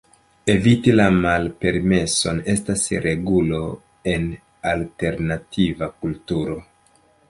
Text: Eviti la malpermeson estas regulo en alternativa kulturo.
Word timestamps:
Eviti 0.53 0.95
la 0.95 1.05
malpermeson 1.17 2.41
estas 2.55 2.87
regulo 3.05 3.63
en 4.17 4.29
alternativa 4.75 5.95
kulturo. 6.03 6.63